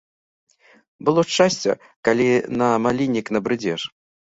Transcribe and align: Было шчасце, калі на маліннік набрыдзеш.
Было 1.09 1.25
шчасце, 1.29 1.77
калі 2.09 2.27
на 2.59 2.73
маліннік 2.89 3.33
набрыдзеш. 3.39 3.81